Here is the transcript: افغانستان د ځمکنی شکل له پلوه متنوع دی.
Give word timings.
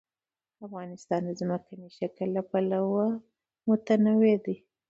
افغانستان 0.65 1.21
د 1.27 1.29
ځمکنی 1.39 1.87
شکل 1.97 2.27
له 2.37 2.41
پلوه 2.49 3.05
متنوع 3.69 4.35
دی. 4.45 4.55